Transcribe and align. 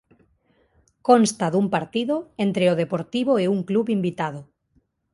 Consta 1.07 1.45
dun 1.53 1.65
partido 1.75 2.15
entre 2.45 2.65
o 2.73 2.77
Deportivo 2.81 3.33
e 3.43 3.45
un 3.55 3.59
club 3.69 3.85
invitado. 3.97 4.41